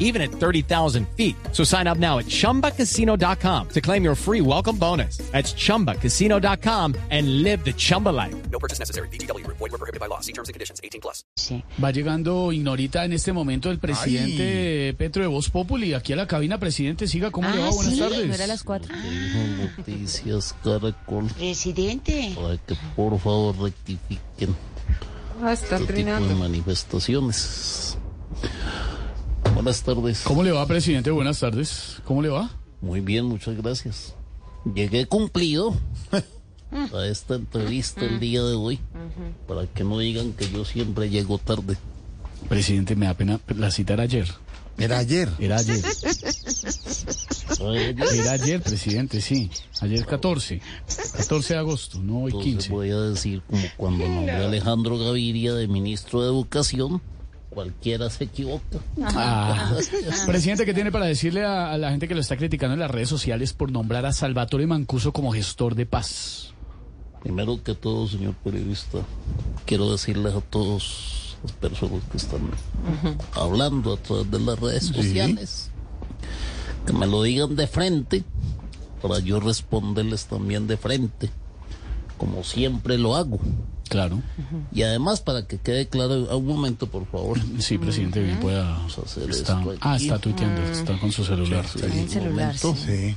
[0.00, 1.36] even at 30,000 feet.
[1.52, 5.18] So sign up now at chumbacasino.com to claim your free welcome bonus.
[5.30, 8.34] That's chumbacasino.com and live the Chumba life.
[8.50, 9.06] No purchase necessary.
[9.12, 9.46] BGW.
[9.46, 10.18] Void were prohibited by law.
[10.20, 10.80] See terms and conditions.
[10.82, 11.24] 18 plus.
[11.82, 16.26] Va llegando Ignorita en este momento el presidente Petro de Voz Populi aquí a la
[16.26, 16.58] cabina.
[16.58, 17.68] Presidente, siga, ¿cómo le va?
[17.68, 18.26] Ah, Buenas sí, tardes.
[18.28, 18.94] no era a las cuatro.
[19.78, 22.32] Noticias Caracol Presidente.
[22.34, 24.54] para que por favor rectifiquen
[25.42, 27.89] Ah, está este tipo de manifestaciones.
[29.60, 30.22] Buenas tardes.
[30.24, 31.10] ¿Cómo le va, presidente?
[31.10, 32.00] Buenas tardes.
[32.06, 32.50] ¿Cómo le va?
[32.80, 34.14] Muy bien, muchas gracias.
[34.74, 35.76] Llegué cumplido
[36.72, 38.80] a esta entrevista el día de hoy
[39.46, 41.76] para que no digan que yo siempre llego tarde.
[42.48, 43.38] Presidente, me da pena.
[43.54, 44.28] La cita era ayer.
[44.78, 45.28] Era ayer.
[45.38, 45.84] Era ayer.
[47.60, 49.50] Ay, Era ayer, presidente, sí.
[49.82, 50.62] Ayer 14.
[51.18, 52.70] 14 de agosto, no hoy Entonces 15.
[52.70, 57.02] voy a decir como cuando nombré a Alejandro Gaviria de ministro de Educación,
[57.50, 58.78] cualquiera se equivoca.
[59.02, 59.72] Ah.
[60.26, 62.90] Presidente, ¿qué tiene para decirle a, a la gente que lo está criticando en las
[62.90, 66.54] redes sociales por nombrar a Salvatore Mancuso como gestor de paz?
[67.22, 68.98] Primero que todo, señor periodista,
[69.66, 72.40] quiero decirles a todos las personas que están
[73.34, 75.70] hablando a través de las redes sociales
[76.86, 78.24] que me lo digan de frente
[79.02, 81.30] para yo responderles también de frente,
[82.18, 83.38] como siempre lo hago.
[83.90, 84.22] Claro.
[84.72, 87.40] Y además, para que quede claro, a un momento, por favor.
[87.58, 88.86] Sí, presidente, bien pueda.
[88.86, 91.66] Hacer Está, esto ah, está tuiteando, está con su celular.
[91.66, 92.76] Sí, el un celular, momento.
[92.76, 93.16] Sí.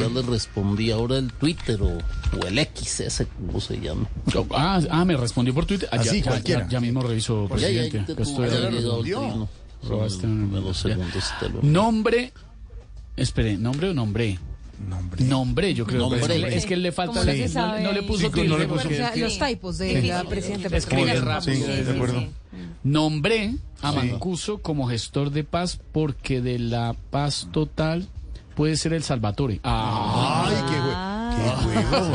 [0.00, 4.08] Ya le respondí ahora el Twitter o, o el X, ese como se llama.
[4.50, 5.88] Ah, ah, me respondió por Twitter.
[5.92, 6.62] Ah, Así, ya, ya, cualquiera.
[6.64, 8.04] ya, ya mismo reviso, Ya, ya, presidente.
[8.08, 8.48] ya, que estoy
[11.62, 12.32] Nombre.
[13.16, 14.40] Espere, nombre o nombre.
[14.88, 15.24] Nombre.
[15.24, 16.00] Nombre, yo creo.
[16.00, 16.20] Nombre.
[16.20, 17.20] Es que le- Es que le falta.
[17.20, 20.02] ¿Cómo no no, no le puso Sí, no tilde le puso porque- los typos de
[20.02, 20.76] la presidenta.
[20.76, 21.24] Escribe Petro.
[21.26, 21.54] rápido.
[21.66, 22.24] Sí, de acuerdo.
[22.82, 28.08] Nombré a Mancuso como gestor de paz porque de la paz total
[28.54, 29.60] puede ser el Salvatore.
[29.64, 31.14] Ah, Ay, qué güey.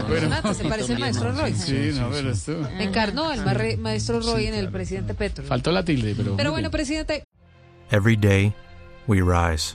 [0.00, 1.54] Impresionante, se parece al maestro Roy.
[1.54, 2.68] sí, no, pero esto.
[2.78, 5.44] Encarnó el marre- maestro Roy en el presidente Petro.
[5.44, 6.36] Faltó la tilde, pero.
[6.36, 7.24] Pero bueno, presidente,
[7.90, 8.52] Every day,
[9.06, 9.74] we rise,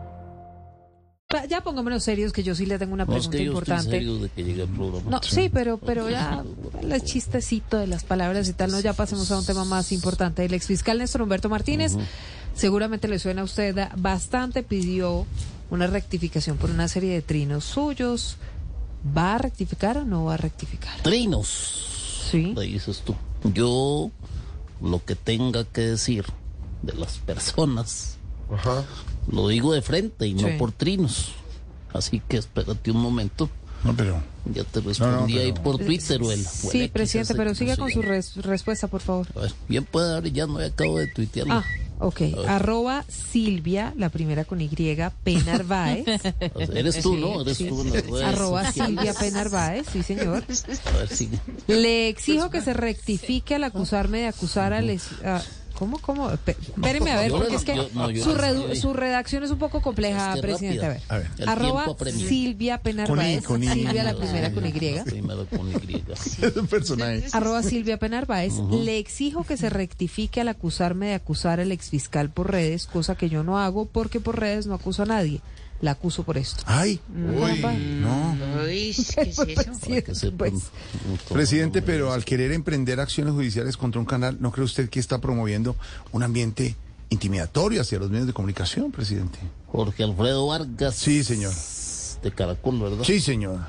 [1.49, 3.99] ya pongámonos serios que yo sí le tengo una No, pregunta estoy importante.
[3.99, 4.69] de que llegue el.
[4.77, 6.43] No, sí, pero, pero ya
[6.81, 10.45] el chistecito de las palabras y tal, no, ya pasemos a un tema más importante.
[10.45, 11.93] El exfiscal Néstor Humberto Martínez,
[12.55, 15.25] seguramente le suena a usted bastante, pidió
[15.69, 18.37] una rectificación por una serie de trinos suyos.
[19.17, 21.01] ¿Va a rectificar o no va a rectificar?
[21.01, 22.27] Trinos.
[22.29, 22.53] Sí.
[22.55, 23.15] Le dices tú.
[23.53, 24.11] Yo
[24.81, 26.25] lo que tenga que decir
[26.83, 28.17] de las personas
[29.31, 31.31] lo digo de frente y no por trinos.
[31.93, 33.49] Así que espérate un momento.
[33.83, 34.21] No, pero.
[34.53, 37.77] Ya te respondí ahí pero- por Twitter o o el Sí, X presidente, pero siga
[37.77, 39.27] con su res- respuesta, por favor.
[39.35, 41.45] A ver, bien puede dar, ya no acabo de tuitear.
[41.49, 41.63] Ah,
[41.99, 42.21] ok.
[42.47, 45.33] Arroba Silvia, la primera con Y, P.
[45.45, 46.05] Narváez.
[46.73, 47.41] Eres tú, Sí, ¿no?
[47.41, 47.65] Eres sí.
[47.67, 48.95] tú en las redes Arroba sociales.
[48.95, 49.31] Silvia P.
[49.31, 50.43] Narváez, sí, señor.
[50.85, 51.39] A ver, sigue.
[51.67, 54.89] Le exijo que se rectifique al acusarme de acusar al...
[55.81, 56.29] ¿Cómo, cómo?
[56.29, 57.73] Espéreme a ver, porque le- es que
[58.21, 60.85] su, redu- su redacción es un poco compleja, Es que presidente.
[60.85, 61.01] A ver.
[61.07, 61.15] rápida.
[61.15, 61.27] A ver.
[61.39, 61.85] El Arroba.
[62.11, 62.91] Silvia P.
[62.91, 63.43] Con I, Narváez.
[63.43, 63.67] con I.
[63.69, 64.71] Silvia, la primera con Y.
[64.71, 66.03] Primero con Y.
[66.11, 67.23] Es un personaje.
[67.33, 68.09] Arroba Silvia P.
[68.09, 68.53] Narváez.
[68.71, 73.27] Le exijo que se rectifique al acusarme de acusar al exfiscal por redes, cosa que
[73.27, 75.41] yo no hago porque por redes no acuso a nadie.
[75.81, 76.63] La acuso por esto.
[76.67, 76.99] Ay.
[77.61, 77.73] papá.
[77.73, 78.31] No.
[78.61, 79.15] Pues,
[80.37, 81.33] pues, mucho.
[81.33, 85.19] Presidente, pero al querer emprender acciones judiciales contra un canal, ¿no cree usted que está
[85.19, 85.75] promoviendo
[86.11, 86.75] un ambiente
[87.09, 89.39] intimidatorio hacia los medios de comunicación, presidente?
[89.67, 90.95] Jorge Alfredo Vargas.
[90.95, 91.53] Sí, señor.
[92.23, 93.03] De Caracol, ¿verdad?
[93.03, 93.59] Sí, señor.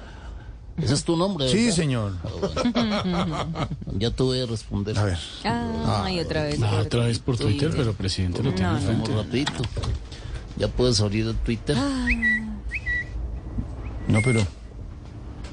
[0.76, 1.76] Ese es tu nombre, Sí, ¿verdad?
[1.76, 2.12] señor.
[3.99, 4.99] Ya te voy a responder.
[4.99, 5.19] A ver.
[5.44, 6.61] Ah, Ay, otra vez.
[6.62, 9.14] Ah, otra vez por Twitter, pero presidente lo No, frente.
[9.14, 9.62] rapidito.
[10.62, 11.76] Ya puedes abrir el Twitter.
[14.06, 14.47] No, pero.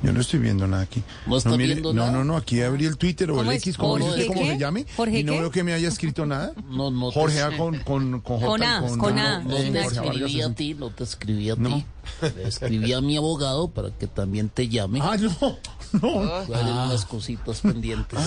[0.04, 1.02] Yo no estoy viendo nada aquí.
[1.26, 2.12] ¿No está viendo no, nada?
[2.20, 3.50] no, no, aquí abrí el Twitter o el.
[3.54, 4.48] X, como ¿Jorge dice qué?
[4.52, 5.40] se llame, ¿Jorge y no qué?
[5.40, 6.54] veo que me haya escrito nada.
[6.70, 9.40] No, no te- Jorge A con, con, con J Con A, con A.
[9.40, 11.70] No Sin te Jorge Vargas escribí a ti, no te escribí a No.
[11.76, 11.86] ti.
[12.22, 15.00] Le escribí a mi abogado para que también te llame.
[15.02, 15.58] Ah, no,
[16.02, 18.20] no, Hay unas cositas pendientes.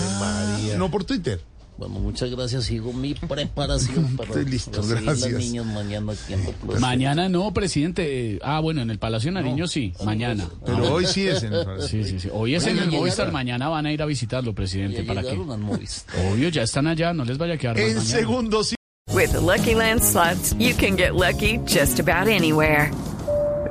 [0.77, 1.41] no por Twitter.
[1.77, 2.65] Bueno, muchas gracias.
[2.65, 5.33] Sigo mi preparación para listo, las gracias.
[5.33, 6.79] niñas mañana aquí en la.
[6.79, 8.39] Mañana no, presidente.
[8.43, 10.47] Ah, bueno, en el Palacio de Nariño sí, mañana.
[10.65, 12.29] Pero hoy sí es en el Sí, sí, sí.
[12.31, 15.37] Hoy es en el Movistar, mañana van a ir a visitarlo, Ya presidente, ¿para qué?
[15.37, 18.73] Obvio, ya están allá, no les vaya a quedar En segundos.
[19.13, 22.91] With the Lucky Land slots, you can get lucky just about anywhere.